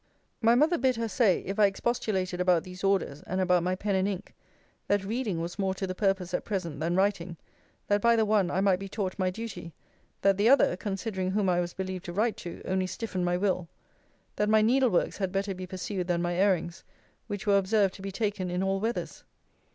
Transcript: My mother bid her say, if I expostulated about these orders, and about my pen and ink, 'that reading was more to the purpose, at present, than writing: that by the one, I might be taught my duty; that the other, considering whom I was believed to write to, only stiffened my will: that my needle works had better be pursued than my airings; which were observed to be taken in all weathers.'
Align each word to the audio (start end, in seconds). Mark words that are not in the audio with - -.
My 0.41 0.55
mother 0.55 0.79
bid 0.79 0.95
her 0.95 1.07
say, 1.07 1.41
if 1.41 1.59
I 1.59 1.67
expostulated 1.67 2.41
about 2.41 2.63
these 2.63 2.83
orders, 2.83 3.21
and 3.27 3.39
about 3.39 3.61
my 3.61 3.75
pen 3.75 3.93
and 3.93 4.07
ink, 4.07 4.33
'that 4.87 5.05
reading 5.05 5.39
was 5.39 5.59
more 5.59 5.75
to 5.75 5.85
the 5.85 5.93
purpose, 5.93 6.33
at 6.33 6.43
present, 6.43 6.79
than 6.79 6.95
writing: 6.95 7.37
that 7.87 8.01
by 8.01 8.15
the 8.15 8.25
one, 8.25 8.49
I 8.49 8.61
might 8.61 8.79
be 8.79 8.89
taught 8.89 9.19
my 9.19 9.29
duty; 9.29 9.73
that 10.23 10.37
the 10.37 10.49
other, 10.49 10.75
considering 10.75 11.29
whom 11.29 11.49
I 11.49 11.59
was 11.59 11.75
believed 11.75 12.05
to 12.05 12.13
write 12.13 12.37
to, 12.37 12.63
only 12.65 12.87
stiffened 12.87 13.25
my 13.25 13.37
will: 13.37 13.67
that 14.37 14.49
my 14.49 14.63
needle 14.63 14.89
works 14.89 15.17
had 15.17 15.31
better 15.31 15.53
be 15.53 15.67
pursued 15.67 16.07
than 16.07 16.23
my 16.23 16.33
airings; 16.33 16.83
which 17.27 17.45
were 17.45 17.59
observed 17.59 17.93
to 17.93 18.01
be 18.01 18.11
taken 18.11 18.49
in 18.49 18.63
all 18.63 18.79
weathers.' 18.79 19.23